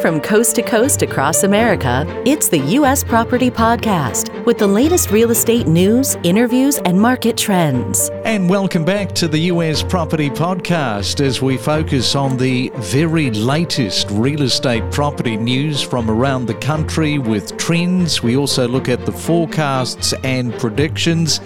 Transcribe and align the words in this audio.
From 0.00 0.18
coast 0.18 0.56
to 0.56 0.62
coast 0.62 1.02
across 1.02 1.42
America, 1.42 2.06
it's 2.24 2.48
the 2.48 2.58
U.S. 2.80 3.04
Property 3.04 3.50
Podcast 3.50 4.30
with 4.46 4.56
the 4.56 4.66
latest 4.66 5.10
real 5.10 5.30
estate 5.30 5.66
news, 5.66 6.16
interviews, 6.22 6.78
and 6.86 6.98
market 6.98 7.36
trends. 7.36 8.08
And 8.24 8.48
welcome 8.48 8.82
back 8.82 9.12
to 9.16 9.28
the 9.28 9.38
US 9.52 9.82
Property 9.82 10.30
Podcast 10.30 11.20
as 11.20 11.42
we 11.42 11.58
focus 11.58 12.14
on 12.14 12.38
the 12.38 12.72
very 12.76 13.30
latest 13.30 14.10
real 14.12 14.40
estate 14.40 14.90
property 14.90 15.36
news 15.36 15.82
from 15.82 16.10
around 16.10 16.46
the 16.46 16.54
country 16.54 17.18
with 17.18 17.58
trends. 17.58 18.22
We 18.22 18.38
also 18.38 18.66
look 18.66 18.88
at 18.88 19.04
the 19.04 19.12
forecasts 19.12 20.14
and 20.24 20.54
predictions 20.58 21.40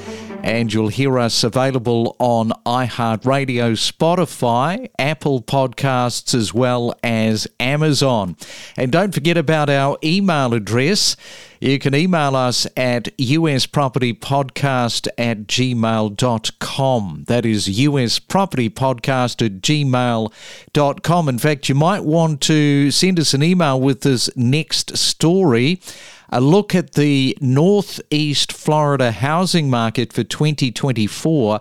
and 0.45 0.75
you'll 0.75 0.89
hear 0.89 1.19
us 1.19 1.43
available 1.43 2.15
on 2.19 2.51
iHeartRadio, 2.67 3.73
Spotify, 3.73 4.91
Apple 4.99 5.41
Podcasts, 5.41 6.35
as 6.35 6.53
well 6.53 6.95
as 7.03 7.49
Amazon. 7.59 8.37
And 8.77 8.93
don't 8.93 9.15
forget 9.15 9.39
about 9.39 9.71
our 9.71 9.97
email 10.05 10.53
address. 10.53 11.17
You 11.61 11.79
can 11.79 11.95
email 11.95 12.37
us 12.37 12.67
at 12.77 13.05
uspropertypodcast 13.17 15.09
at 15.17 15.47
gmail.com. 15.47 17.25
That 17.27 17.47
is 17.47 17.67
uspropertypodcast 17.67 19.47
at 19.47 19.63
gmail.com. 19.63 21.29
In 21.31 21.39
fact, 21.39 21.69
you 21.71 21.75
might 21.75 22.05
want 22.05 22.43
to 22.43 22.91
send 22.91 23.19
us 23.19 23.33
an 23.33 23.43
email 23.43 23.81
with 23.81 24.03
this 24.03 24.29
next 24.37 24.99
story 24.99 25.81
a 26.31 26.41
look 26.41 26.75
at 26.75 26.93
the 26.93 27.37
Northeast 27.41 28.53
Florida 28.53 29.13
housing 29.13 29.71
market 29.71 30.13
for 30.13 30.25
2024, 30.25 31.61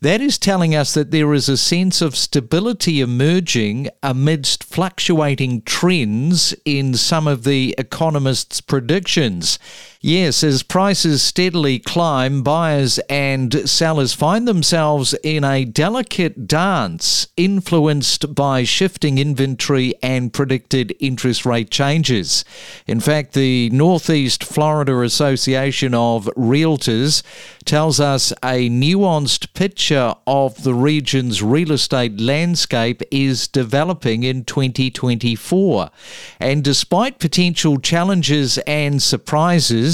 that 0.00 0.20
is 0.20 0.38
telling 0.38 0.74
us 0.74 0.94
that 0.94 1.10
there 1.10 1.32
is 1.34 1.48
a 1.48 1.56
sense 1.56 2.00
of 2.00 2.16
stability 2.16 3.00
emerging 3.00 3.88
amidst 4.02 4.64
fluctuating 4.64 5.62
trends 5.62 6.54
in 6.64 6.94
some 6.94 7.26
of 7.26 7.44
the 7.44 7.74
economists' 7.78 8.60
predictions. 8.60 9.58
Yes, 10.00 10.44
as 10.44 10.62
prices 10.62 11.24
steadily 11.24 11.80
climb, 11.80 12.44
buyers 12.44 13.00
and 13.10 13.68
sellers 13.68 14.12
find 14.12 14.46
themselves 14.46 15.12
in 15.24 15.42
a 15.42 15.64
delicate 15.64 16.46
dance 16.46 17.26
influenced 17.36 18.32
by 18.32 18.62
shifting 18.62 19.18
inventory 19.18 19.94
and 20.00 20.32
predicted 20.32 20.94
interest 21.00 21.44
rate 21.44 21.70
changes. 21.70 22.44
In 22.86 23.00
fact, 23.00 23.32
the 23.32 23.70
Northeast 23.70 24.44
Florida 24.44 25.00
Association 25.00 25.94
of 25.94 26.26
Realtors 26.36 27.24
tells 27.64 27.98
us 27.98 28.30
a 28.44 28.70
nuanced 28.70 29.52
picture 29.52 30.14
of 30.28 30.62
the 30.62 30.74
region's 30.74 31.42
real 31.42 31.72
estate 31.72 32.20
landscape 32.20 33.02
is 33.10 33.48
developing 33.48 34.22
in 34.22 34.44
2024. 34.44 35.90
And 36.38 36.62
despite 36.62 37.18
potential 37.18 37.80
challenges 37.80 38.58
and 38.58 39.02
surprises, 39.02 39.87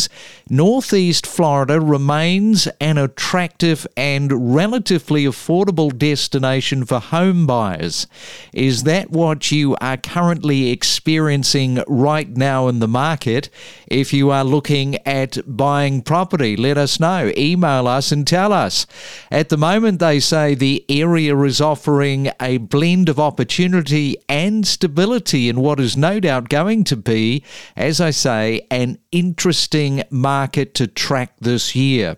Northeast 0.49 1.27
Florida 1.27 1.81
remains 1.81 2.69
an 2.81 2.99
attractive 2.99 3.87
and 3.97 4.55
relatively 4.55 5.25
affordable 5.25 5.97
destination 5.97 6.85
for 6.85 7.01
home 7.01 7.47
buyers. 7.47 8.07
Is 8.53 8.83
that 8.85 9.11
what 9.11 9.51
you 9.51 9.77
are 9.81 9.97
currently 9.97 10.71
experiencing 10.71 11.83
right 11.87 12.29
now 12.29 12.69
in 12.69 12.79
the 12.81 12.89
market? 12.89 13.49
If 13.87 14.13
you 14.13 14.31
are 14.31 14.45
looking 14.45 14.97
at 15.07 15.39
buying 15.47 16.03
property, 16.03 16.57
let 16.57 16.77
us 16.79 17.01
know. 17.01 17.33
Email 17.37 17.87
us 17.87 18.13
and 18.13 18.27
tell 18.27 18.53
us. 18.53 18.87
At 19.31 19.49
the 19.49 19.57
moment, 19.57 19.99
they 19.99 20.21
say 20.21 20.55
the 20.55 20.85
area 20.89 21.37
is 21.43 21.61
offering 21.61 22.31
a 22.41 22.59
blend 22.59 23.09
of 23.09 23.19
opportunity 23.19 24.17
and 24.29 24.67
stability 24.67 25.49
in 25.49 25.61
what 25.61 25.81
is 25.81 25.97
no 25.97 26.21
doubt 26.21 26.49
going 26.49 26.85
to 26.85 26.97
be, 26.97 27.43
as 27.77 28.01
I 28.01 28.11
say, 28.11 28.67
an 28.71 28.99
interesting 29.13 29.84
market 30.11 30.75
to 30.75 30.87
track 30.87 31.33
this 31.41 31.75
year. 31.75 32.17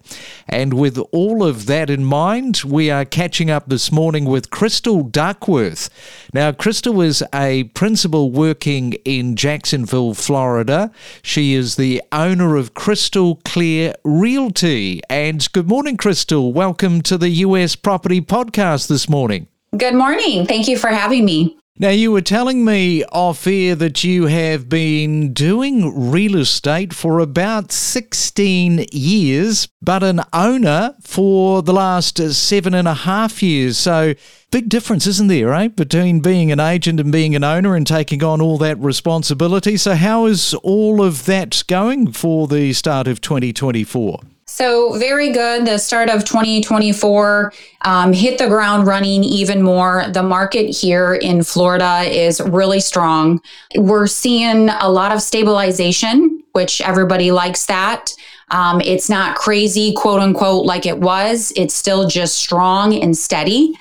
And 0.48 0.74
with 0.74 0.98
all 1.12 1.42
of 1.42 1.66
that 1.66 1.90
in 1.90 2.04
mind, 2.04 2.62
we 2.64 2.90
are 2.90 3.04
catching 3.04 3.50
up 3.50 3.68
this 3.68 3.90
morning 3.90 4.24
with 4.24 4.50
Crystal 4.50 5.02
Duckworth. 5.02 5.90
Now, 6.32 6.52
Crystal 6.52 7.00
is 7.00 7.22
a 7.34 7.64
principal 7.74 8.30
working 8.30 8.94
in 9.04 9.36
Jacksonville, 9.36 10.14
Florida. 10.14 10.90
She 11.22 11.54
is 11.54 11.76
the 11.76 12.02
owner 12.12 12.56
of 12.56 12.74
Crystal 12.74 13.40
Clear 13.44 13.94
Realty. 14.04 15.00
And 15.10 15.46
good 15.52 15.68
morning, 15.68 15.96
Crystal. 15.96 16.52
Welcome 16.52 17.02
to 17.02 17.18
the 17.18 17.30
US 17.46 17.76
Property 17.76 18.20
Podcast 18.20 18.88
this 18.88 19.08
morning. 19.08 19.48
Good 19.76 19.94
morning. 19.94 20.46
Thank 20.46 20.68
you 20.68 20.78
for 20.78 20.88
having 20.88 21.24
me. 21.24 21.58
Now, 21.78 21.90
you 21.90 22.10
were 22.10 22.22
telling 22.22 22.64
me 22.64 23.04
off 23.12 23.46
air 23.46 23.74
that 23.74 24.02
you 24.02 24.28
have 24.28 24.66
been 24.66 25.34
doing 25.34 26.10
real 26.10 26.36
estate 26.36 26.94
for 26.94 27.18
about 27.18 27.70
16 27.70 28.86
years, 28.92 29.68
but 29.82 30.02
an 30.02 30.22
owner 30.32 30.94
for 31.02 31.60
the 31.60 31.74
last 31.74 32.16
seven 32.32 32.72
and 32.72 32.88
a 32.88 32.94
half 32.94 33.42
years. 33.42 33.76
So, 33.76 34.14
big 34.50 34.70
difference, 34.70 35.06
isn't 35.06 35.26
there, 35.26 35.52
eh? 35.52 35.68
Between 35.68 36.20
being 36.20 36.50
an 36.50 36.60
agent 36.60 36.98
and 36.98 37.12
being 37.12 37.36
an 37.36 37.44
owner 37.44 37.76
and 37.76 37.86
taking 37.86 38.24
on 38.24 38.40
all 38.40 38.56
that 38.56 38.78
responsibility. 38.78 39.76
So, 39.76 39.96
how 39.96 40.24
is 40.24 40.54
all 40.54 41.02
of 41.02 41.26
that 41.26 41.62
going 41.68 42.12
for 42.12 42.46
the 42.46 42.72
start 42.72 43.06
of 43.06 43.20
2024? 43.20 44.20
So, 44.56 44.98
very 44.98 45.32
good. 45.32 45.66
The 45.66 45.76
start 45.76 46.08
of 46.08 46.24
2024 46.24 47.52
um, 47.82 48.14
hit 48.14 48.38
the 48.38 48.48
ground 48.48 48.86
running 48.86 49.22
even 49.22 49.60
more. 49.60 50.06
The 50.08 50.22
market 50.22 50.74
here 50.74 51.12
in 51.12 51.42
Florida 51.42 52.04
is 52.04 52.40
really 52.40 52.80
strong. 52.80 53.42
We're 53.76 54.06
seeing 54.06 54.70
a 54.70 54.88
lot 54.88 55.12
of 55.12 55.20
stabilization, 55.20 56.42
which 56.52 56.80
everybody 56.80 57.30
likes 57.32 57.66
that. 57.66 58.14
Um, 58.50 58.80
it's 58.80 59.10
not 59.10 59.36
crazy, 59.36 59.92
quote 59.92 60.22
unquote, 60.22 60.64
like 60.64 60.86
it 60.86 61.00
was. 61.00 61.52
It's 61.54 61.74
still 61.74 62.08
just 62.08 62.38
strong 62.38 62.94
and 62.94 63.14
steady. 63.14 63.74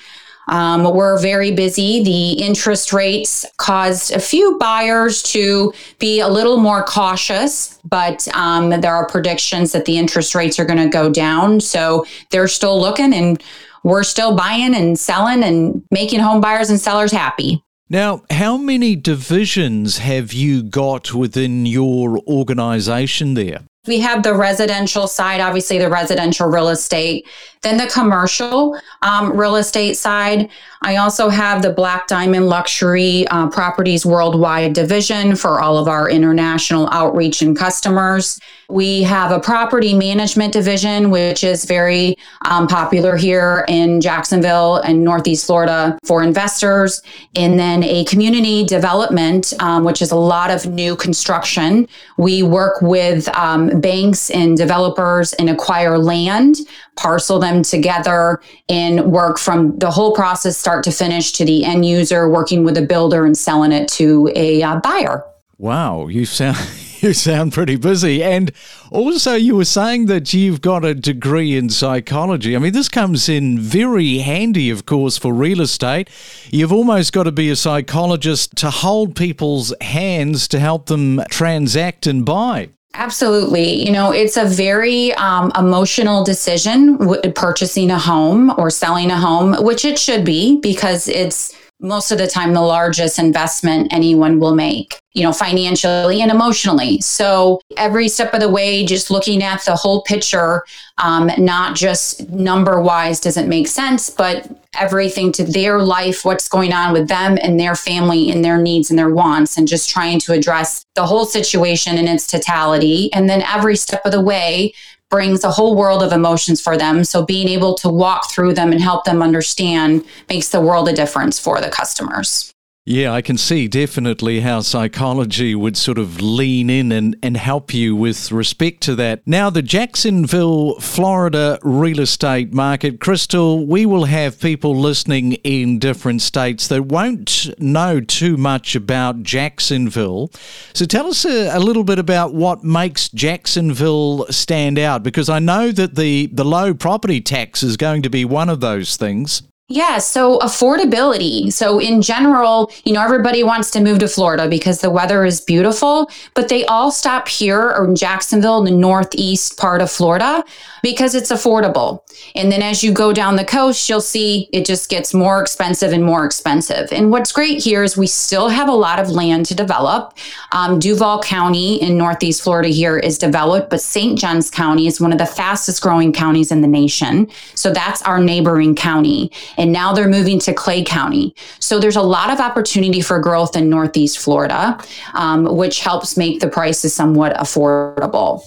Um, 0.47 0.83
we're 0.93 1.19
very 1.19 1.51
busy. 1.51 2.03
The 2.03 2.33
interest 2.33 2.93
rates 2.93 3.45
caused 3.57 4.11
a 4.11 4.19
few 4.19 4.57
buyers 4.59 5.23
to 5.23 5.73
be 5.99 6.19
a 6.19 6.27
little 6.27 6.57
more 6.57 6.83
cautious, 6.83 7.79
but 7.83 8.27
um, 8.35 8.69
there 8.69 8.93
are 8.93 9.07
predictions 9.07 9.71
that 9.71 9.85
the 9.85 9.97
interest 9.97 10.35
rates 10.35 10.59
are 10.59 10.65
going 10.65 10.79
to 10.79 10.89
go 10.89 11.09
down. 11.09 11.59
So 11.61 12.05
they're 12.31 12.47
still 12.47 12.79
looking 12.79 13.13
and 13.13 13.41
we're 13.83 14.03
still 14.03 14.35
buying 14.35 14.75
and 14.75 14.97
selling 14.97 15.43
and 15.43 15.83
making 15.91 16.19
home 16.19 16.41
buyers 16.41 16.69
and 16.69 16.79
sellers 16.79 17.11
happy. 17.11 17.63
Now, 17.87 18.23
how 18.31 18.57
many 18.57 18.95
divisions 18.95 19.99
have 19.99 20.33
you 20.33 20.63
got 20.63 21.13
within 21.13 21.67
your 21.67 22.19
organization 22.27 23.35
there? 23.35 23.61
We 23.87 23.99
have 23.99 24.23
the 24.23 24.33
residential 24.33 25.07
side, 25.07 25.41
obviously, 25.41 25.77
the 25.77 25.89
residential 25.89 26.47
real 26.47 26.69
estate, 26.69 27.27
then 27.61 27.77
the 27.77 27.87
commercial 27.87 28.79
um, 29.01 29.35
real 29.35 29.55
estate 29.55 29.95
side. 29.95 30.49
I 30.81 30.97
also 30.97 31.29
have 31.29 31.63
the 31.63 31.71
Black 31.71 32.07
Diamond 32.07 32.47
Luxury 32.47 33.27
uh, 33.29 33.49
Properties 33.49 34.05
Worldwide 34.05 34.73
division 34.73 35.35
for 35.35 35.59
all 35.59 35.77
of 35.77 35.87
our 35.87 36.07
international 36.09 36.87
outreach 36.91 37.41
and 37.41 37.57
customers. 37.57 38.39
We 38.69 39.03
have 39.03 39.31
a 39.31 39.39
property 39.39 39.93
management 39.93 40.53
division, 40.53 41.11
which 41.11 41.43
is 41.43 41.65
very 41.65 42.15
um, 42.45 42.67
popular 42.67 43.15
here 43.15 43.65
in 43.67 44.01
Jacksonville 44.01 44.77
and 44.77 45.03
Northeast 45.03 45.45
Florida 45.45 45.97
for 46.03 46.23
investors. 46.23 47.01
And 47.35 47.59
then 47.59 47.83
a 47.83 48.05
community 48.05 48.63
development, 48.63 49.53
um, 49.59 49.83
which 49.83 50.01
is 50.01 50.11
a 50.11 50.15
lot 50.15 50.49
of 50.51 50.67
new 50.67 50.95
construction. 50.95 51.87
We 52.17 52.43
work 52.43 52.81
with 52.81 53.27
um, 53.35 53.74
banks 53.81 54.29
and 54.29 54.57
developers 54.57 55.33
and 55.33 55.49
acquire 55.49 55.97
land, 55.97 56.57
parcel 56.95 57.39
them 57.39 57.63
together, 57.63 58.41
and 58.69 59.11
work 59.11 59.37
from 59.37 59.77
the 59.79 59.91
whole 59.91 60.13
process, 60.13 60.57
start 60.57 60.83
to 60.83 60.91
finish, 60.91 61.31
to 61.33 61.45
the 61.45 61.65
end 61.65 61.85
user, 61.85 62.29
working 62.29 62.63
with 62.63 62.77
a 62.77 62.81
builder 62.81 63.25
and 63.25 63.37
selling 63.37 63.71
it 63.71 63.87
to 63.89 64.31
a 64.35 64.61
uh, 64.61 64.79
buyer. 64.79 65.23
Wow, 65.57 66.07
you 66.07 66.25
sound 66.25 66.57
you 67.01 67.13
sound 67.13 67.53
pretty 67.53 67.75
busy. 67.75 68.23
And 68.23 68.51
also, 68.91 69.35
you 69.35 69.55
were 69.55 69.65
saying 69.65 70.07
that 70.07 70.33
you've 70.33 70.61
got 70.61 70.83
a 70.83 70.93
degree 70.93 71.55
in 71.55 71.69
psychology. 71.69 72.55
I 72.55 72.59
mean, 72.59 72.73
this 72.73 72.89
comes 72.89 73.29
in 73.29 73.59
very 73.59 74.19
handy, 74.19 74.69
of 74.69 74.85
course, 74.85 75.17
for 75.17 75.33
real 75.33 75.61
estate. 75.61 76.09
You've 76.51 76.73
almost 76.73 77.13
got 77.13 77.23
to 77.23 77.31
be 77.31 77.49
a 77.49 77.55
psychologist 77.55 78.55
to 78.57 78.69
hold 78.69 79.15
people's 79.15 79.73
hands 79.81 80.47
to 80.49 80.59
help 80.59 80.87
them 80.87 81.21
transact 81.29 82.07
and 82.07 82.25
buy. 82.25 82.69
Absolutely. 82.97 83.85
You 83.85 83.91
know, 83.91 84.11
it's 84.11 84.37
a 84.37 84.45
very 84.45 85.13
um, 85.15 85.51
emotional 85.57 86.23
decision 86.23 86.97
w- 86.97 87.21
purchasing 87.33 87.91
a 87.91 87.99
home 87.99 88.53
or 88.57 88.69
selling 88.69 89.11
a 89.11 89.17
home, 89.17 89.53
which 89.63 89.83
it 89.83 89.99
should 89.99 90.23
be 90.23 90.57
because 90.61 91.09
it's 91.09 91.53
most 91.79 92.11
of 92.11 92.17
the 92.17 92.27
time 92.27 92.53
the 92.53 92.61
largest 92.61 93.19
investment 93.19 93.91
anyone 93.91 94.39
will 94.39 94.55
make. 94.55 94.99
you 95.15 95.23
know, 95.23 95.31
financially 95.31 96.21
and 96.21 96.29
emotionally. 96.29 96.99
So 96.99 97.61
every 97.77 98.09
step 98.09 98.33
of 98.33 98.41
the 98.41 98.49
way, 98.49 98.85
just 98.85 99.09
looking 99.09 99.41
at 99.41 99.63
the 99.63 99.75
whole 99.75 100.03
picture, 100.03 100.65
um, 100.97 101.31
not 101.37 101.75
just 101.75 102.29
number 102.29 102.81
wise 102.81 103.21
doesn't 103.21 103.47
make 103.47 103.67
sense, 103.69 104.09
but 104.09 104.45
everything 104.77 105.31
to 105.31 105.45
their 105.45 105.79
life, 105.79 106.25
what's 106.25 106.49
going 106.49 106.73
on 106.73 106.91
with 106.91 107.07
them 107.07 107.37
and 107.41 107.57
their 107.57 107.75
family 107.75 108.29
and 108.29 108.43
their 108.43 108.57
needs 108.57 108.89
and 108.89 108.99
their 108.99 109.09
wants, 109.09 109.57
and 109.57 109.69
just 109.69 109.89
trying 109.89 110.19
to 110.19 110.33
address 110.33 110.83
the 110.95 111.05
whole 111.05 111.25
situation 111.25 111.97
in 111.97 112.09
its 112.09 112.27
totality. 112.27 113.11
And 113.13 113.29
then 113.29 113.41
every 113.43 113.77
step 113.77 114.01
of 114.03 114.11
the 114.11 114.19
way, 114.19 114.73
brings 115.09 115.43
a 115.43 115.51
whole 115.51 115.75
world 115.75 116.01
of 116.01 116.11
emotions 116.11 116.61
for 116.61 116.77
them. 116.77 117.03
So 117.03 117.23
being 117.23 117.47
able 117.47 117.75
to 117.75 117.89
walk 117.89 118.31
through 118.31 118.53
them 118.53 118.71
and 118.71 118.81
help 118.81 119.05
them 119.05 119.21
understand 119.21 120.03
makes 120.29 120.49
the 120.49 120.61
world 120.61 120.89
a 120.89 120.93
difference 120.93 121.39
for 121.39 121.61
the 121.61 121.69
customers. 121.69 122.54
Yeah, 122.87 123.13
I 123.13 123.23
can 123.23 123.39
see 123.39 123.67
definitely 123.67 124.41
how 124.41 124.59
psychology 124.59 125.55
would 125.55 125.75
sort 125.75 125.97
of 125.97 126.21
lean 126.21 126.69
in 126.69 126.91
and, 126.91 127.15
and 127.23 127.35
help 127.35 127.73
you 127.73 127.95
with 127.95 128.31
respect 128.31 128.81
to 128.81 128.95
that. 128.97 129.23
Now, 129.25 129.49
the 129.49 129.63
Jacksonville, 129.63 130.79
Florida 130.79 131.57
real 131.63 131.99
estate 131.99 132.53
market, 132.53 132.99
Crystal, 132.99 133.65
we 133.65 133.87
will 133.87 134.05
have 134.05 134.39
people 134.39 134.75
listening 134.75 135.33
in 135.43 135.79
different 135.79 136.21
states 136.21 136.67
that 136.67 136.85
won't 136.85 137.49
know 137.59 138.01
too 138.01 138.37
much 138.37 138.75
about 138.75 139.23
Jacksonville. 139.23 140.29
So 140.75 140.85
tell 140.85 141.07
us 141.07 141.25
a, 141.25 141.57
a 141.57 141.59
little 141.59 141.83
bit 141.83 141.97
about 141.97 142.35
what 142.35 142.63
makes 142.63 143.09
Jacksonville 143.09 144.27
stand 144.29 144.77
out, 144.77 145.01
because 145.01 145.27
I 145.27 145.39
know 145.39 145.71
that 145.71 145.95
the, 145.95 146.27
the 146.27 146.45
low 146.45 146.75
property 146.75 147.19
tax 147.19 147.63
is 147.63 147.77
going 147.77 148.03
to 148.03 148.11
be 148.11 148.25
one 148.25 148.47
of 148.47 148.59
those 148.59 148.95
things. 148.95 149.41
Yeah, 149.67 149.97
so 149.97 150.37
affordability. 150.39 151.51
So, 151.51 151.79
in 151.79 152.03
general, 152.03 152.71
you 152.83 152.93
know, 152.93 153.01
everybody 153.01 153.43
wants 153.43 153.71
to 153.71 153.81
move 153.81 153.97
to 153.97 154.07
Florida 154.07 154.47
because 154.47 154.81
the 154.81 154.91
weather 154.91 155.25
is 155.25 155.41
beautiful, 155.41 156.07
but 156.35 156.49
they 156.49 156.65
all 156.65 156.91
stop 156.91 157.27
here 157.27 157.71
or 157.71 157.85
in 157.85 157.95
Jacksonville, 157.95 158.63
the 158.63 158.69
northeast 158.69 159.57
part 159.57 159.81
of 159.81 159.89
Florida, 159.89 160.43
because 160.83 161.15
it's 161.15 161.31
affordable. 161.31 162.03
And 162.35 162.51
then 162.51 162.61
as 162.61 162.83
you 162.83 162.91
go 162.91 163.11
down 163.11 163.37
the 163.37 163.43
coast, 163.43 163.89
you'll 163.89 164.01
see 164.01 164.49
it 164.53 164.67
just 164.67 164.87
gets 164.87 165.15
more 165.15 165.41
expensive 165.41 165.93
and 165.93 166.03
more 166.03 166.25
expensive. 166.25 166.89
And 166.91 167.09
what's 167.09 167.31
great 167.31 167.63
here 167.63 167.83
is 167.83 167.97
we 167.97 168.05
still 168.05 168.49
have 168.49 168.69
a 168.69 168.71
lot 168.71 168.99
of 168.99 169.09
land 169.09 169.47
to 169.47 169.55
develop. 169.55 170.15
Um, 170.51 170.77
Duval 170.77 171.23
County 171.23 171.81
in 171.81 171.97
northeast 171.97 172.43
Florida 172.43 172.69
here 172.69 172.99
is 172.99 173.17
developed, 173.17 173.71
but 173.71 173.81
St. 173.81 174.19
Johns 174.19 174.51
County 174.51 174.85
is 174.85 175.01
one 175.01 175.11
of 175.11 175.17
the 175.17 175.25
fastest 175.25 175.81
growing 175.81 176.13
counties 176.13 176.51
in 176.51 176.61
the 176.61 176.67
nation. 176.67 177.27
So, 177.55 177.73
that's 177.73 178.03
our 178.03 178.19
neighboring 178.19 178.75
county 178.75 179.31
and 179.57 179.71
now 179.71 179.93
they're 179.93 180.07
moving 180.07 180.39
to 180.39 180.53
Clay 180.53 180.83
County. 180.83 181.35
So 181.59 181.79
there's 181.79 181.95
a 181.95 182.01
lot 182.01 182.31
of 182.31 182.39
opportunity 182.39 183.01
for 183.01 183.19
growth 183.19 183.55
in 183.55 183.69
Northeast 183.69 184.19
Florida, 184.19 184.77
um, 185.13 185.55
which 185.55 185.79
helps 185.79 186.17
make 186.17 186.39
the 186.39 186.47
prices 186.47 186.93
somewhat 186.93 187.35
affordable. 187.37 188.41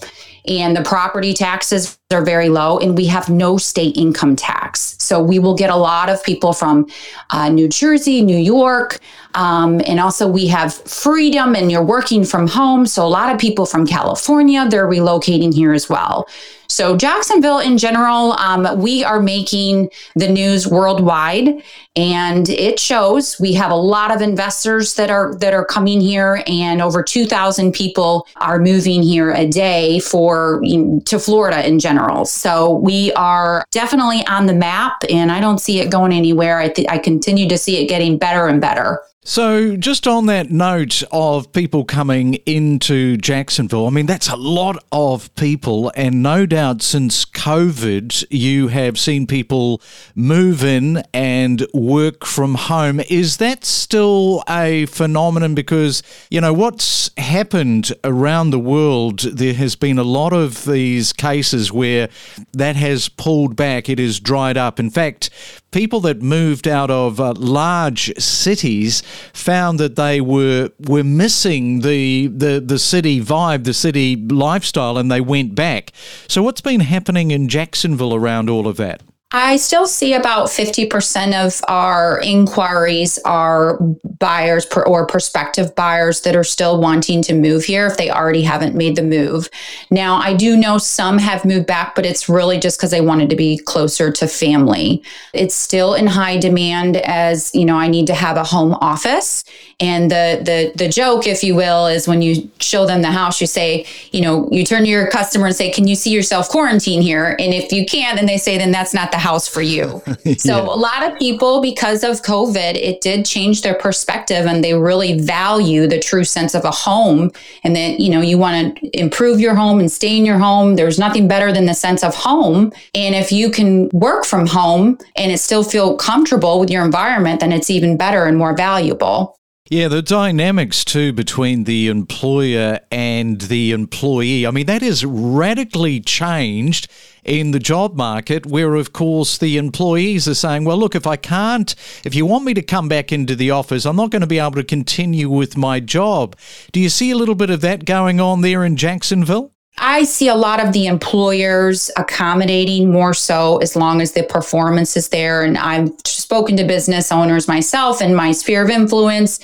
And 0.46 0.74
the 0.74 0.82
property 0.82 1.34
taxes 1.34 1.98
are 2.10 2.24
very 2.24 2.48
low, 2.48 2.78
and 2.78 2.96
we 2.96 3.04
have 3.06 3.28
no 3.28 3.58
state 3.58 3.98
income 3.98 4.34
tax. 4.34 4.96
So 4.98 5.22
we 5.22 5.38
will 5.38 5.54
get 5.54 5.68
a 5.68 5.76
lot 5.76 6.08
of 6.08 6.22
people 6.24 6.54
from 6.54 6.86
uh, 7.28 7.50
New 7.50 7.68
Jersey, 7.68 8.22
New 8.22 8.38
York, 8.38 8.98
um, 9.34 9.82
and 9.86 10.00
also 10.00 10.26
we 10.26 10.46
have 10.46 10.72
freedom, 10.72 11.54
and 11.54 11.70
you're 11.70 11.82
working 11.82 12.24
from 12.24 12.46
home. 12.46 12.86
So 12.86 13.04
a 13.04 13.08
lot 13.08 13.30
of 13.30 13.38
people 13.38 13.66
from 13.66 13.86
California, 13.86 14.66
they're 14.66 14.88
relocating 14.88 15.52
here 15.52 15.74
as 15.74 15.90
well. 15.90 16.26
So, 16.70 16.96
Jacksonville 16.96 17.60
in 17.60 17.78
general, 17.78 18.32
um, 18.34 18.78
we 18.78 19.02
are 19.02 19.22
making 19.22 19.88
the 20.16 20.28
news 20.28 20.68
worldwide, 20.68 21.62
and 21.96 22.46
it 22.50 22.78
shows. 22.78 23.40
We 23.40 23.54
have 23.54 23.70
a 23.70 23.76
lot 23.76 24.14
of 24.14 24.20
investors 24.20 24.94
that 24.94 25.10
are 25.10 25.34
that 25.36 25.54
are 25.54 25.64
coming 25.64 25.98
here, 25.98 26.42
and 26.46 26.82
over 26.82 27.02
two 27.02 27.24
thousand 27.24 27.72
people 27.72 28.26
are 28.36 28.58
moving 28.58 29.02
here 29.02 29.32
a 29.32 29.46
day 29.46 29.98
for 30.00 30.60
to 31.06 31.18
Florida 31.18 31.66
in 31.66 31.78
general. 31.78 32.26
So 32.26 32.74
we 32.74 33.12
are 33.14 33.64
definitely 33.70 34.26
on 34.26 34.44
the 34.44 34.54
map, 34.54 35.02
and 35.08 35.32
I 35.32 35.40
don't 35.40 35.58
see 35.58 35.80
it 35.80 35.90
going 35.90 36.12
anywhere. 36.12 36.58
I 36.58 36.68
th- 36.68 36.88
I 36.90 36.98
continue 36.98 37.48
to 37.48 37.56
see 37.56 37.78
it 37.78 37.88
getting 37.88 38.18
better 38.18 38.46
and 38.46 38.60
better. 38.60 39.00
So, 39.28 39.76
just 39.76 40.08
on 40.08 40.24
that 40.26 40.50
note 40.50 41.02
of 41.12 41.52
people 41.52 41.84
coming 41.84 42.36
into 42.46 43.18
Jacksonville, 43.18 43.86
I 43.86 43.90
mean, 43.90 44.06
that's 44.06 44.30
a 44.30 44.36
lot 44.36 44.82
of 44.90 45.34
people. 45.34 45.92
And 45.94 46.22
no 46.22 46.46
doubt 46.46 46.57
since 46.58 47.24
COVID, 47.24 48.24
you 48.30 48.68
have 48.68 48.98
seen 48.98 49.26
people 49.26 49.80
move 50.14 50.64
in 50.64 51.02
and 51.14 51.64
work 51.72 52.24
from 52.24 52.56
home. 52.56 53.00
Is 53.08 53.36
that 53.36 53.64
still 53.64 54.42
a 54.48 54.86
phenomenon? 54.86 55.54
Because, 55.54 56.02
you 56.30 56.40
know, 56.40 56.52
what's 56.52 57.10
happened 57.16 57.92
around 58.02 58.50
the 58.50 58.58
world, 58.58 59.20
there 59.20 59.54
has 59.54 59.76
been 59.76 59.98
a 59.98 60.02
lot 60.02 60.32
of 60.32 60.64
these 60.64 61.12
cases 61.12 61.72
where 61.72 62.08
that 62.52 62.74
has 62.74 63.08
pulled 63.08 63.54
back, 63.54 63.88
it 63.88 64.00
has 64.00 64.18
dried 64.18 64.56
up. 64.56 64.80
In 64.80 64.90
fact, 64.90 65.30
people 65.70 66.00
that 66.00 66.22
moved 66.22 66.66
out 66.66 66.90
of 66.90 67.20
uh, 67.20 67.34
large 67.36 68.12
cities 68.18 69.02
found 69.32 69.78
that 69.78 69.96
they 69.96 70.20
were 70.20 70.70
were 70.88 71.04
missing 71.04 71.80
the, 71.80 72.26
the 72.28 72.60
the 72.64 72.78
city 72.78 73.20
vibe, 73.20 73.64
the 73.64 73.74
city 73.74 74.16
lifestyle, 74.16 74.98
and 74.98 75.10
they 75.10 75.20
went 75.20 75.54
back. 75.54 75.92
So, 76.26 76.47
what's 76.48 76.62
been 76.62 76.80
happening 76.80 77.30
in 77.30 77.46
Jacksonville 77.46 78.14
around 78.14 78.48
all 78.48 78.66
of 78.66 78.78
that? 78.78 79.02
I 79.30 79.58
still 79.58 79.86
see 79.86 80.14
about 80.14 80.46
50% 80.46 81.34
of 81.34 81.60
our 81.68 82.18
inquiries 82.20 83.18
are 83.26 83.78
buyers 84.18 84.64
per, 84.64 84.82
or 84.84 85.06
prospective 85.06 85.74
buyers 85.74 86.22
that 86.22 86.34
are 86.34 86.44
still 86.44 86.80
wanting 86.80 87.20
to 87.24 87.34
move 87.34 87.64
here 87.64 87.86
if 87.86 87.98
they 87.98 88.10
already 88.10 88.40
haven't 88.40 88.74
made 88.74 88.96
the 88.96 89.02
move. 89.02 89.50
Now, 89.90 90.16
I 90.16 90.32
do 90.32 90.56
know 90.56 90.78
some 90.78 91.18
have 91.18 91.44
moved 91.44 91.66
back, 91.66 91.94
but 91.94 92.06
it's 92.06 92.26
really 92.26 92.58
just 92.58 92.78
because 92.78 92.90
they 92.90 93.02
wanted 93.02 93.28
to 93.28 93.36
be 93.36 93.58
closer 93.58 94.10
to 94.10 94.26
family. 94.26 95.02
It's 95.34 95.54
still 95.54 95.92
in 95.92 96.06
high 96.06 96.38
demand 96.38 96.96
as, 96.96 97.54
you 97.54 97.66
know, 97.66 97.76
I 97.76 97.88
need 97.88 98.06
to 98.06 98.14
have 98.14 98.38
a 98.38 98.44
home 98.44 98.78
office. 98.80 99.44
And 99.78 100.10
the 100.10 100.40
the 100.42 100.72
the 100.74 100.88
joke, 100.88 101.26
if 101.26 101.44
you 101.44 101.54
will, 101.54 101.86
is 101.86 102.08
when 102.08 102.20
you 102.20 102.50
show 102.58 102.84
them 102.84 103.02
the 103.02 103.12
house, 103.12 103.40
you 103.40 103.46
say, 103.46 103.86
you 104.10 104.20
know, 104.20 104.48
you 104.50 104.64
turn 104.64 104.82
to 104.82 104.88
your 104.88 105.08
customer 105.08 105.46
and 105.46 105.54
say, 105.54 105.70
Can 105.70 105.86
you 105.86 105.94
see 105.94 106.10
yourself 106.10 106.48
quarantine 106.48 107.00
here? 107.00 107.36
And 107.38 107.54
if 107.54 107.72
you 107.72 107.86
can, 107.86 108.16
then 108.16 108.26
they 108.26 108.38
say, 108.38 108.58
then 108.58 108.72
that's 108.72 108.92
not 108.92 109.12
the 109.12 109.17
the 109.18 109.22
house 109.22 109.48
for 109.48 109.62
you. 109.62 110.02
So 110.38 110.58
yeah. 110.58 110.74
a 110.74 110.76
lot 110.76 111.10
of 111.10 111.18
people, 111.18 111.60
because 111.60 112.04
of 112.04 112.22
COVID, 112.22 112.74
it 112.74 113.00
did 113.00 113.24
change 113.24 113.62
their 113.62 113.74
perspective 113.74 114.46
and 114.46 114.62
they 114.62 114.74
really 114.74 115.18
value 115.18 115.86
the 115.86 115.98
true 115.98 116.22
sense 116.22 116.54
of 116.54 116.64
a 116.64 116.70
home. 116.70 117.32
And 117.64 117.74
that, 117.74 117.98
you 117.98 118.10
know, 118.10 118.20
you 118.20 118.36
want 118.36 118.76
to 118.76 118.98
improve 118.98 119.40
your 119.40 119.54
home 119.54 119.80
and 119.80 119.90
stay 119.90 120.16
in 120.16 120.26
your 120.26 120.38
home. 120.38 120.76
There's 120.76 120.98
nothing 120.98 121.28
better 121.28 121.50
than 121.50 121.66
the 121.66 121.74
sense 121.74 122.04
of 122.04 122.14
home. 122.14 122.72
And 122.94 123.14
if 123.14 123.32
you 123.32 123.50
can 123.50 123.88
work 123.92 124.24
from 124.24 124.46
home 124.46 124.98
and 125.16 125.32
it 125.32 125.38
still 125.38 125.64
feel 125.64 125.96
comfortable 125.96 126.60
with 126.60 126.70
your 126.70 126.84
environment, 126.84 127.40
then 127.40 127.52
it's 127.52 127.70
even 127.70 127.96
better 127.96 128.24
and 128.24 128.36
more 128.36 128.54
valuable. 128.54 129.37
Yeah, 129.70 129.88
the 129.88 130.00
dynamics 130.00 130.82
too 130.82 131.12
between 131.12 131.64
the 131.64 131.88
employer 131.88 132.80
and 132.90 133.38
the 133.38 133.72
employee. 133.72 134.46
I 134.46 134.50
mean, 134.50 134.64
that 134.64 134.82
is 134.82 135.04
radically 135.04 136.00
changed 136.00 136.90
in 137.22 137.50
the 137.50 137.58
job 137.58 137.94
market, 137.94 138.46
where 138.46 138.76
of 138.76 138.94
course 138.94 139.36
the 139.36 139.58
employees 139.58 140.26
are 140.26 140.34
saying, 140.34 140.64
well, 140.64 140.78
look, 140.78 140.94
if 140.94 141.06
I 141.06 141.16
can't, 141.16 141.74
if 142.02 142.14
you 142.14 142.24
want 142.24 142.46
me 142.46 142.54
to 142.54 142.62
come 142.62 142.88
back 142.88 143.12
into 143.12 143.36
the 143.36 143.50
office, 143.50 143.84
I'm 143.84 143.96
not 143.96 144.10
going 144.10 144.22
to 144.22 144.26
be 144.26 144.38
able 144.38 144.52
to 144.52 144.64
continue 144.64 145.28
with 145.28 145.54
my 145.58 145.80
job. 145.80 146.34
Do 146.72 146.80
you 146.80 146.88
see 146.88 147.10
a 147.10 147.16
little 147.16 147.34
bit 147.34 147.50
of 147.50 147.60
that 147.60 147.84
going 147.84 148.20
on 148.20 148.40
there 148.40 148.64
in 148.64 148.76
Jacksonville? 148.76 149.52
I 149.80 150.04
see 150.04 150.28
a 150.28 150.34
lot 150.34 150.64
of 150.64 150.72
the 150.72 150.86
employers 150.86 151.90
accommodating 151.96 152.90
more 152.90 153.14
so 153.14 153.58
as 153.58 153.76
long 153.76 154.00
as 154.00 154.12
the 154.12 154.24
performance 154.24 154.96
is 154.96 155.08
there. 155.08 155.44
And 155.44 155.56
I've 155.56 155.92
spoken 156.04 156.56
to 156.56 156.64
business 156.64 157.12
owners 157.12 157.46
myself 157.46 158.02
in 158.02 158.14
my 158.14 158.32
sphere 158.32 158.62
of 158.62 158.70
influence. 158.70 159.38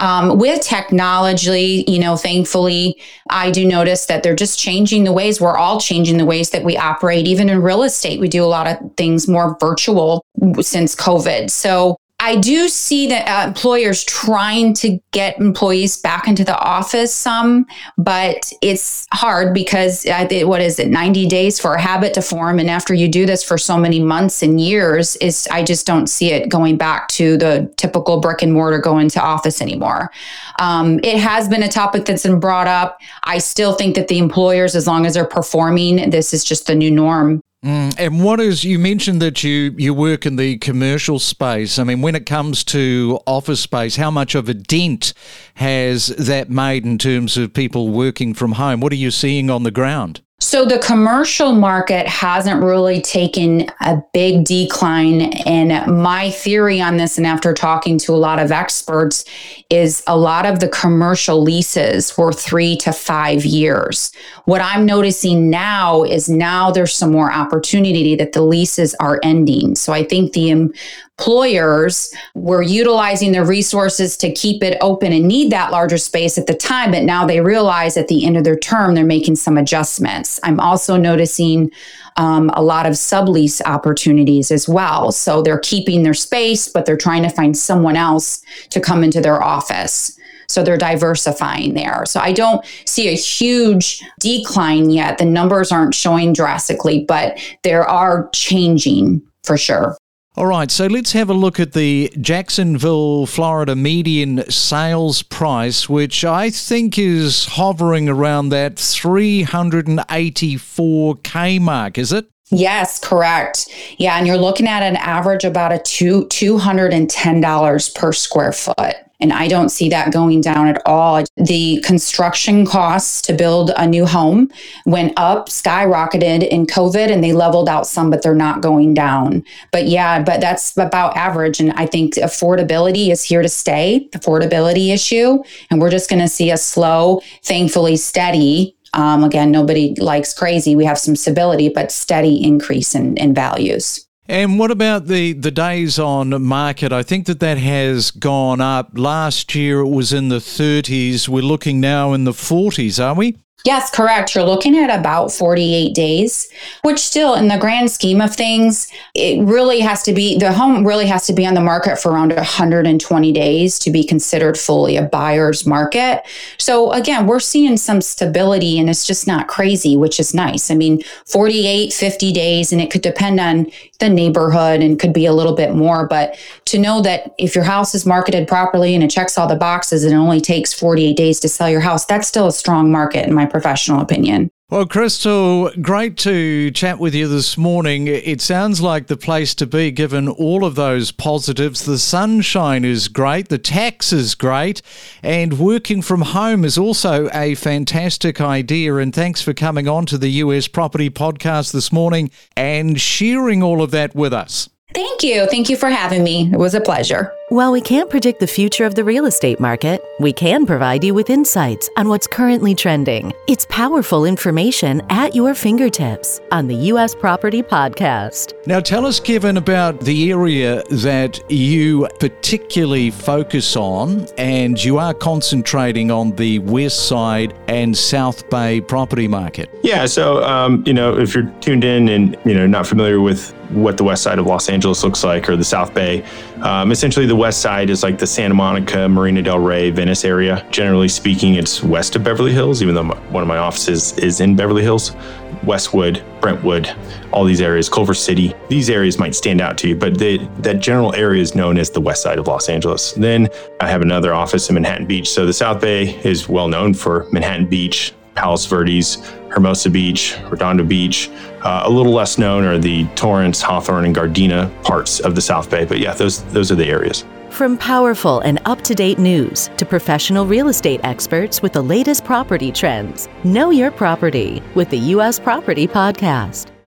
Um, 0.00 0.38
with 0.38 0.60
technology, 0.60 1.84
you 1.88 1.98
know, 1.98 2.16
thankfully, 2.16 3.00
I 3.30 3.50
do 3.50 3.66
notice 3.66 4.06
that 4.06 4.22
they're 4.22 4.36
just 4.36 4.58
changing 4.58 5.04
the 5.04 5.12
ways. 5.12 5.40
We're 5.40 5.56
all 5.56 5.80
changing 5.80 6.18
the 6.18 6.26
ways 6.26 6.50
that 6.50 6.64
we 6.64 6.76
operate. 6.76 7.26
Even 7.26 7.48
in 7.48 7.62
real 7.62 7.82
estate, 7.82 8.20
we 8.20 8.28
do 8.28 8.44
a 8.44 8.46
lot 8.46 8.66
of 8.66 8.76
things 8.96 9.26
more 9.26 9.56
virtual 9.58 10.22
since 10.60 10.94
COVID. 10.94 11.50
So 11.50 11.96
I 12.28 12.36
do 12.36 12.68
see 12.68 13.06
that 13.06 13.26
uh, 13.26 13.48
employers 13.48 14.04
trying 14.04 14.74
to 14.74 14.98
get 15.12 15.38
employees 15.38 15.96
back 15.96 16.28
into 16.28 16.44
the 16.44 16.58
office 16.58 17.14
some, 17.14 17.64
but 17.96 18.52
it's 18.60 19.06
hard 19.14 19.54
because 19.54 20.04
uh, 20.04 20.28
what 20.42 20.60
is 20.60 20.78
it, 20.78 20.88
90 20.88 21.26
days 21.26 21.58
for 21.58 21.72
a 21.72 21.80
habit 21.80 22.12
to 22.12 22.20
form. 22.20 22.58
And 22.58 22.68
after 22.68 22.92
you 22.92 23.08
do 23.08 23.24
this 23.24 23.42
for 23.42 23.56
so 23.56 23.78
many 23.78 23.98
months 23.98 24.42
and 24.42 24.60
years, 24.60 25.16
is 25.16 25.48
I 25.50 25.62
just 25.62 25.86
don't 25.86 26.06
see 26.06 26.30
it 26.30 26.50
going 26.50 26.76
back 26.76 27.08
to 27.12 27.38
the 27.38 27.72
typical 27.78 28.20
brick 28.20 28.42
and 28.42 28.52
mortar 28.52 28.78
going 28.78 29.08
to 29.08 29.22
office 29.22 29.62
anymore. 29.62 30.10
Um, 30.58 31.00
it 31.02 31.16
has 31.16 31.48
been 31.48 31.62
a 31.62 31.68
topic 31.68 32.04
that's 32.04 32.24
been 32.24 32.40
brought 32.40 32.66
up. 32.66 33.00
I 33.24 33.38
still 33.38 33.72
think 33.72 33.94
that 33.94 34.08
the 34.08 34.18
employers, 34.18 34.76
as 34.76 34.86
long 34.86 35.06
as 35.06 35.14
they're 35.14 35.24
performing, 35.24 36.10
this 36.10 36.34
is 36.34 36.44
just 36.44 36.66
the 36.66 36.74
new 36.74 36.90
norm. 36.90 37.40
Mm, 37.64 37.92
and 37.98 38.22
what 38.22 38.38
is 38.38 38.62
you 38.62 38.78
mentioned 38.78 39.20
that 39.20 39.42
you 39.42 39.74
you 39.76 39.92
work 39.92 40.24
in 40.24 40.36
the 40.36 40.58
commercial 40.58 41.18
space. 41.18 41.78
I 41.78 41.84
mean, 41.84 42.02
when 42.02 42.14
it 42.14 42.24
comes 42.24 42.62
to 42.64 43.18
office 43.26 43.60
space, 43.60 43.96
how 43.96 44.12
much 44.12 44.36
of 44.36 44.48
a 44.48 44.54
dent 44.54 45.12
has 45.54 46.06
that 46.06 46.50
made 46.50 46.84
in 46.84 46.98
terms 46.98 47.36
of 47.36 47.52
people 47.52 47.88
working 47.88 48.32
from 48.32 48.52
home? 48.52 48.80
What 48.80 48.92
are 48.92 48.96
you 48.96 49.10
seeing 49.10 49.50
on 49.50 49.64
the 49.64 49.72
ground? 49.72 50.20
So 50.40 50.64
the 50.64 50.78
commercial 50.78 51.52
market 51.52 52.06
hasn't 52.06 52.62
really 52.62 53.00
taken 53.00 53.66
a 53.80 54.00
big 54.12 54.44
decline. 54.44 55.32
And 55.46 56.00
my 56.00 56.30
theory 56.30 56.80
on 56.80 56.96
this, 56.96 57.18
and 57.18 57.26
after 57.26 57.52
talking 57.52 57.98
to 57.98 58.12
a 58.12 58.16
lot 58.16 58.38
of 58.38 58.52
experts, 58.52 59.24
is 59.68 60.00
a 60.06 60.16
lot 60.16 60.46
of 60.46 60.60
the 60.60 60.68
commercial 60.68 61.42
leases 61.42 62.16
were 62.16 62.32
three 62.32 62.76
to 62.76 62.92
five 62.92 63.44
years. 63.44 64.12
What 64.44 64.60
I'm 64.60 64.86
noticing 64.86 65.50
now 65.50 66.04
is 66.04 66.28
now 66.28 66.70
there's 66.70 66.94
some 66.94 67.10
more 67.10 67.32
opportunity 67.32 68.14
that 68.14 68.30
the 68.30 68.42
leases 68.42 68.94
are 69.00 69.18
ending. 69.24 69.74
So 69.74 69.92
I 69.92 70.04
think 70.04 70.34
the 70.34 70.52
um, 70.52 70.72
employers 71.18 72.14
were 72.34 72.62
utilizing 72.62 73.32
their 73.32 73.44
resources 73.44 74.16
to 74.16 74.32
keep 74.32 74.62
it 74.62 74.78
open 74.80 75.12
and 75.12 75.26
need 75.26 75.50
that 75.50 75.72
larger 75.72 75.98
space 75.98 76.38
at 76.38 76.46
the 76.46 76.54
time, 76.54 76.92
but 76.92 77.02
now 77.02 77.26
they 77.26 77.40
realize 77.40 77.96
at 77.96 78.06
the 78.08 78.24
end 78.24 78.36
of 78.36 78.44
their 78.44 78.58
term 78.58 78.94
they're 78.94 79.04
making 79.04 79.34
some 79.34 79.58
adjustments. 79.58 80.38
I'm 80.44 80.60
also 80.60 80.96
noticing 80.96 81.72
um, 82.16 82.50
a 82.54 82.62
lot 82.62 82.86
of 82.86 82.92
sublease 82.92 83.60
opportunities 83.64 84.50
as 84.50 84.68
well. 84.68 85.10
So 85.10 85.42
they're 85.42 85.58
keeping 85.58 86.04
their 86.04 86.14
space, 86.14 86.68
but 86.68 86.86
they're 86.86 86.96
trying 86.96 87.24
to 87.24 87.30
find 87.30 87.56
someone 87.56 87.96
else 87.96 88.42
to 88.70 88.80
come 88.80 89.02
into 89.02 89.20
their 89.20 89.42
office. 89.42 90.16
So 90.48 90.62
they're 90.62 90.78
diversifying 90.78 91.74
there. 91.74 92.04
So 92.06 92.20
I 92.20 92.32
don't 92.32 92.64
see 92.86 93.08
a 93.08 93.16
huge 93.16 94.02
decline 94.20 94.90
yet. 94.90 95.18
The 95.18 95.26
numbers 95.26 95.72
aren't 95.72 95.94
showing 95.94 96.32
drastically, 96.32 97.04
but 97.06 97.38
there 97.64 97.84
are 97.84 98.30
changing 98.32 99.20
for 99.42 99.58
sure. 99.58 99.96
All 100.38 100.46
right, 100.46 100.70
so 100.70 100.86
let's 100.86 101.12
have 101.14 101.30
a 101.30 101.34
look 101.34 101.58
at 101.58 101.72
the 101.72 102.12
Jacksonville, 102.20 103.26
Florida 103.26 103.74
median 103.74 104.48
sales 104.48 105.20
price, 105.20 105.88
which 105.88 106.24
I 106.24 106.50
think 106.50 106.96
is 106.96 107.46
hovering 107.46 108.08
around 108.08 108.50
that 108.50 108.76
384K 108.76 111.60
mark, 111.60 111.98
is 111.98 112.12
it? 112.12 112.30
Yes, 112.50 112.98
correct. 112.98 113.68
Yeah, 113.98 114.16
and 114.16 114.26
you're 114.26 114.38
looking 114.38 114.66
at 114.66 114.82
an 114.82 114.96
average 114.96 115.44
about 115.44 115.72
a 115.72 115.78
two 115.78 116.24
$210 116.26 117.94
per 117.94 118.12
square 118.12 118.52
foot. 118.52 118.96
And 119.20 119.32
I 119.32 119.48
don't 119.48 119.70
see 119.70 119.88
that 119.88 120.12
going 120.12 120.40
down 120.40 120.68
at 120.68 120.80
all. 120.86 121.24
The 121.36 121.80
construction 121.80 122.64
costs 122.64 123.20
to 123.22 123.32
build 123.32 123.72
a 123.76 123.84
new 123.84 124.06
home 124.06 124.50
went 124.86 125.12
up, 125.16 125.48
skyrocketed 125.48 126.46
in 126.46 126.66
COVID, 126.66 127.10
and 127.10 127.22
they 127.22 127.32
leveled 127.32 127.68
out 127.68 127.86
some, 127.86 128.10
but 128.10 128.22
they're 128.22 128.34
not 128.34 128.62
going 128.62 128.94
down. 128.94 129.44
But 129.72 129.88
yeah, 129.88 130.22
but 130.22 130.40
that's 130.40 130.76
about 130.76 131.16
average. 131.16 131.58
And 131.58 131.72
I 131.72 131.86
think 131.86 132.14
affordability 132.14 133.10
is 133.10 133.24
here 133.24 133.42
to 133.42 133.48
stay, 133.48 134.08
affordability 134.12 134.94
issue. 134.94 135.42
And 135.70 135.80
we're 135.80 135.90
just 135.90 136.08
going 136.08 136.22
to 136.22 136.28
see 136.28 136.52
a 136.52 136.56
slow, 136.56 137.20
thankfully 137.42 137.96
steady 137.96 138.76
um, 138.94 139.24
again, 139.24 139.50
nobody 139.50 139.94
likes 139.96 140.32
crazy. 140.32 140.74
We 140.74 140.84
have 140.84 140.98
some 140.98 141.16
stability, 141.16 141.68
but 141.68 141.92
steady 141.92 142.42
increase 142.42 142.94
in, 142.94 143.16
in 143.16 143.34
values. 143.34 144.06
And 144.30 144.58
what 144.58 144.70
about 144.70 145.06
the, 145.06 145.32
the 145.32 145.50
days 145.50 145.98
on 145.98 146.42
market? 146.42 146.92
I 146.92 147.02
think 147.02 147.26
that 147.26 147.40
that 147.40 147.56
has 147.56 148.10
gone 148.10 148.60
up. 148.60 148.90
Last 148.92 149.54
year 149.54 149.80
it 149.80 149.88
was 149.88 150.12
in 150.12 150.28
the 150.28 150.36
30s. 150.36 151.28
We're 151.28 151.42
looking 151.42 151.80
now 151.80 152.12
in 152.12 152.24
the 152.24 152.32
40s, 152.32 153.02
are 153.02 153.14
we? 153.14 153.38
Yes, 153.64 153.90
correct. 153.90 154.34
You're 154.34 154.44
looking 154.44 154.78
at 154.78 154.88
about 154.88 155.32
48 155.32 155.92
days, 155.92 156.48
which 156.82 157.00
still, 157.00 157.34
in 157.34 157.48
the 157.48 157.58
grand 157.58 157.90
scheme 157.90 158.20
of 158.20 158.34
things, 158.34 158.86
it 159.14 159.44
really 159.44 159.80
has 159.80 160.04
to 160.04 160.12
be 160.12 160.38
the 160.38 160.52
home 160.52 160.86
really 160.86 161.06
has 161.06 161.26
to 161.26 161.32
be 161.32 161.44
on 161.44 161.54
the 161.54 161.60
market 161.60 161.98
for 161.98 162.12
around 162.12 162.32
120 162.32 163.32
days 163.32 163.78
to 163.80 163.90
be 163.90 164.04
considered 164.04 164.56
fully 164.56 164.96
a 164.96 165.02
buyer's 165.02 165.66
market. 165.66 166.22
So, 166.56 166.92
again, 166.92 167.26
we're 167.26 167.40
seeing 167.40 167.76
some 167.76 168.00
stability 168.00 168.78
and 168.78 168.88
it's 168.88 169.04
just 169.04 169.26
not 169.26 169.48
crazy, 169.48 169.96
which 169.96 170.20
is 170.20 170.34
nice. 170.34 170.70
I 170.70 170.74
mean, 170.74 171.02
48, 171.26 171.92
50 171.92 172.32
days, 172.32 172.72
and 172.72 172.80
it 172.80 172.92
could 172.92 173.02
depend 173.02 173.40
on 173.40 173.66
the 173.98 174.08
neighborhood 174.08 174.80
and 174.80 174.98
could 174.98 175.12
be 175.12 175.26
a 175.26 175.32
little 175.32 175.54
bit 175.54 175.74
more. 175.74 176.06
But 176.06 176.38
to 176.66 176.78
know 176.78 177.00
that 177.02 177.34
if 177.38 177.54
your 177.54 177.64
house 177.64 177.94
is 177.94 178.06
marketed 178.06 178.46
properly 178.46 178.94
and 178.94 179.02
it 179.02 179.10
checks 179.10 179.36
all 179.36 179.48
the 179.48 179.56
boxes 179.56 180.04
and 180.04 180.14
it 180.14 180.16
only 180.16 180.40
takes 180.40 180.72
48 180.72 181.16
days 181.16 181.40
to 181.40 181.48
sell 181.48 181.68
your 181.68 181.80
house, 181.80 182.04
that's 182.04 182.28
still 182.28 182.46
a 182.46 182.52
strong 182.52 182.92
market 182.92 183.26
in 183.26 183.34
my 183.34 183.46
professional 183.46 184.00
opinion. 184.00 184.50
Well, 184.70 184.84
Crystal, 184.84 185.70
great 185.80 186.18
to 186.18 186.70
chat 186.72 186.98
with 186.98 187.14
you 187.14 187.26
this 187.26 187.56
morning. 187.56 188.06
It 188.06 188.42
sounds 188.42 188.82
like 188.82 189.06
the 189.06 189.16
place 189.16 189.54
to 189.54 189.66
be 189.66 189.90
given 189.90 190.28
all 190.28 190.62
of 190.62 190.74
those 190.74 191.10
positives. 191.10 191.86
The 191.86 191.96
sunshine 191.96 192.84
is 192.84 193.08
great, 193.08 193.48
the 193.48 193.56
tax 193.56 194.12
is 194.12 194.34
great, 194.34 194.82
and 195.22 195.58
working 195.58 196.02
from 196.02 196.20
home 196.20 196.66
is 196.66 196.76
also 196.76 197.30
a 197.32 197.54
fantastic 197.54 198.42
idea. 198.42 198.96
And 198.96 199.14
thanks 199.14 199.40
for 199.40 199.54
coming 199.54 199.88
on 199.88 200.04
to 200.04 200.18
the 200.18 200.32
US 200.32 200.68
Property 200.68 201.08
Podcast 201.08 201.72
this 201.72 201.90
morning 201.90 202.30
and 202.54 203.00
sharing 203.00 203.62
all 203.62 203.80
of 203.80 203.90
that 203.92 204.14
with 204.14 204.34
us. 204.34 204.68
Thank 204.92 205.22
you. 205.22 205.46
Thank 205.46 205.70
you 205.70 205.78
for 205.78 205.88
having 205.88 206.22
me. 206.22 206.50
It 206.52 206.58
was 206.58 206.74
a 206.74 206.80
pleasure. 206.82 207.32
While 207.50 207.72
we 207.72 207.80
can't 207.80 208.10
predict 208.10 208.40
the 208.40 208.46
future 208.46 208.84
of 208.84 208.94
the 208.94 209.02
real 209.02 209.24
estate 209.24 209.58
market, 209.58 210.04
we 210.20 210.34
can 210.34 210.66
provide 210.66 211.02
you 211.02 211.14
with 211.14 211.30
insights 211.30 211.88
on 211.96 212.10
what's 212.10 212.26
currently 212.26 212.74
trending. 212.74 213.32
It's 213.46 213.64
powerful 213.70 214.26
information 214.26 215.00
at 215.08 215.34
your 215.34 215.54
fingertips 215.54 216.42
on 216.52 216.66
the 216.66 216.74
U.S. 216.74 217.14
Property 217.14 217.62
Podcast. 217.62 218.52
Now, 218.66 218.80
tell 218.80 219.06
us, 219.06 219.18
Kevin, 219.18 219.56
about 219.56 220.00
the 220.00 220.30
area 220.30 220.82
that 220.90 221.40
you 221.50 222.06
particularly 222.20 223.10
focus 223.10 223.76
on, 223.76 224.26
and 224.36 224.84
you 224.84 224.98
are 224.98 225.14
concentrating 225.14 226.10
on 226.10 226.36
the 226.36 226.58
West 226.58 227.08
Side 227.08 227.54
and 227.66 227.96
South 227.96 228.50
Bay 228.50 228.82
property 228.82 229.26
market. 229.26 229.70
Yeah. 229.82 230.04
So, 230.04 230.44
um, 230.44 230.84
you 230.84 230.92
know, 230.92 231.18
if 231.18 231.34
you're 231.34 231.50
tuned 231.62 231.84
in 231.84 232.10
and, 232.10 232.36
you 232.44 232.52
know, 232.52 232.66
not 232.66 232.86
familiar 232.86 233.22
with 233.22 233.54
what 233.70 233.96
the 233.96 234.04
west 234.04 234.22
side 234.22 234.38
of 234.38 234.46
Los 234.46 234.68
Angeles 234.68 235.04
looks 235.04 235.22
like 235.22 235.48
or 235.48 235.56
the 235.56 235.64
South 235.64 235.92
Bay. 235.94 236.24
Um, 236.62 236.90
essentially, 236.90 237.26
the 237.26 237.36
west 237.38 237.62
side 237.62 237.88
is 237.88 238.02
like 238.02 238.18
the 238.18 238.26
Santa 238.26 238.54
Monica, 238.54 239.08
Marina 239.08 239.40
Del 239.40 239.60
Rey, 239.60 239.90
Venice 239.90 240.24
area. 240.24 240.66
Generally 240.70 241.08
speaking, 241.08 241.54
it's 241.54 241.84
west 241.84 242.16
of 242.16 242.24
Beverly 242.24 242.52
Hills, 242.52 242.82
even 242.82 242.96
though 242.96 243.04
one 243.04 243.42
of 243.42 243.48
my 243.48 243.58
offices 243.58 244.18
is 244.18 244.40
in 244.40 244.56
Beverly 244.56 244.82
Hills. 244.82 245.14
Westwood, 245.62 246.24
Brentwood, 246.40 246.94
all 247.32 247.44
these 247.44 247.60
areas, 247.60 247.88
Culver 247.88 248.14
City, 248.14 248.54
these 248.68 248.90
areas 248.90 249.18
might 249.18 249.34
stand 249.34 249.60
out 249.60 249.78
to 249.78 249.88
you, 249.88 249.96
but 249.96 250.18
the, 250.18 250.38
that 250.58 250.80
general 250.80 251.14
area 251.14 251.40
is 251.40 251.54
known 251.54 251.78
as 251.78 251.90
the 251.90 252.00
west 252.00 252.22
side 252.22 252.38
of 252.38 252.46
Los 252.46 252.68
Angeles. 252.68 253.12
Then 253.12 253.48
I 253.80 253.88
have 253.88 254.02
another 254.02 254.34
office 254.34 254.68
in 254.68 254.74
Manhattan 254.74 255.06
Beach. 255.06 255.28
So 255.30 255.46
the 255.46 255.52
South 255.52 255.80
Bay 255.80 256.16
is 256.24 256.48
well 256.48 256.68
known 256.68 256.94
for 256.94 257.28
Manhattan 257.32 257.68
Beach, 257.68 258.14
Palos 258.34 258.66
Verdes, 258.66 259.18
Hermosa 259.50 259.90
Beach, 259.90 260.36
Redondo 260.50 260.84
Beach. 260.84 261.30
Uh, 261.62 261.82
a 261.84 261.90
little 261.90 262.12
less 262.12 262.38
known 262.38 262.64
are 262.64 262.78
the 262.78 263.06
Torrance, 263.14 263.60
Hawthorne, 263.60 264.04
and 264.04 264.14
Gardena 264.14 264.70
parts 264.82 265.20
of 265.20 265.34
the 265.34 265.40
South 265.40 265.70
Bay. 265.70 265.84
But 265.84 265.98
yeah, 265.98 266.14
those 266.14 266.44
those 266.52 266.70
are 266.70 266.76
the 266.76 266.86
areas. 266.86 267.24
From 267.50 267.78
powerful 267.78 268.40
and 268.40 268.60
up 268.66 268.82
to 268.82 268.94
date 268.94 269.18
news 269.18 269.70
to 269.78 269.86
professional 269.86 270.46
real 270.46 270.68
estate 270.68 271.00
experts 271.02 271.62
with 271.62 271.72
the 271.72 271.82
latest 271.82 272.24
property 272.24 272.70
trends, 272.70 273.28
know 273.42 273.70
your 273.70 273.90
property 273.90 274.62
with 274.74 274.90
the 274.90 274.98
U.S. 274.98 275.40
Property 275.40 275.86
Podcast. 275.88 276.77